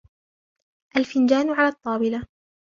[0.97, 2.25] الفنجان علي الطاولة.